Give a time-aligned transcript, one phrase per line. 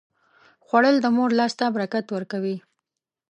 [0.65, 2.57] خوړل د مور لاس ته برکت ورکوي